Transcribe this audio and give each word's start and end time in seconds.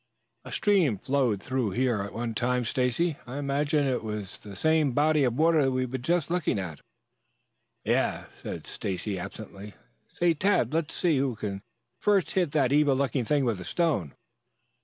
"A 0.43 0.51
stream 0.51 0.97
flowed 0.97 1.43
through 1.43 1.69
here 1.77 2.01
at 2.01 2.11
one 2.11 2.33
time, 2.33 2.65
Stacy. 2.65 3.17
I 3.27 3.37
imagine 3.37 3.85
that 3.85 3.97
it 3.97 4.03
was 4.03 4.37
the 4.37 4.55
same 4.55 4.93
body 4.93 5.23
of 5.23 5.35
water 5.37 5.69
we've 5.69 5.91
just 6.01 6.27
been 6.29 6.33
looking 6.33 6.57
at." 6.57 6.81
"Yeh," 7.85 8.23
said 8.33 8.65
Stacy 8.65 9.19
absently. 9.19 9.75
"Say, 10.07 10.33
Tad, 10.33 10.73
let's 10.73 10.95
see 10.95 11.19
who 11.19 11.35
can 11.35 11.61
first 11.99 12.31
hit 12.31 12.51
that 12.53 12.73
evil 12.73 12.95
looking 12.95 13.25
thing 13.25 13.45
with 13.45 13.61
a 13.61 13.63
stone." 13.63 14.15